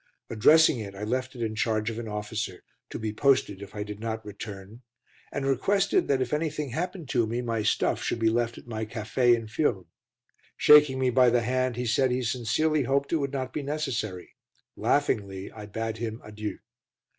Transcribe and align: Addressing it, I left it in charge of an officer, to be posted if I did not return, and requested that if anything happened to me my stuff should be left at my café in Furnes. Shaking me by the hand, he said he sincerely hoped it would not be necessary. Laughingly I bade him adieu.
Addressing 0.31 0.79
it, 0.79 0.95
I 0.95 1.03
left 1.03 1.35
it 1.35 1.43
in 1.43 1.53
charge 1.53 1.91
of 1.91 1.99
an 1.99 2.07
officer, 2.07 2.63
to 2.89 2.97
be 2.97 3.13
posted 3.13 3.61
if 3.61 3.75
I 3.75 3.83
did 3.83 3.99
not 3.99 4.25
return, 4.25 4.81
and 5.31 5.45
requested 5.45 6.07
that 6.07 6.23
if 6.23 6.33
anything 6.33 6.69
happened 6.69 7.07
to 7.09 7.27
me 7.27 7.43
my 7.43 7.61
stuff 7.61 8.01
should 8.01 8.17
be 8.17 8.31
left 8.31 8.57
at 8.57 8.65
my 8.65 8.83
café 8.83 9.35
in 9.35 9.45
Furnes. 9.47 9.85
Shaking 10.57 10.97
me 10.97 11.11
by 11.11 11.29
the 11.29 11.41
hand, 11.43 11.75
he 11.75 11.85
said 11.85 12.09
he 12.09 12.23
sincerely 12.23 12.81
hoped 12.81 13.13
it 13.13 13.17
would 13.17 13.31
not 13.31 13.53
be 13.53 13.61
necessary. 13.61 14.33
Laughingly 14.75 15.51
I 15.51 15.67
bade 15.67 15.97
him 15.97 16.19
adieu. 16.23 16.57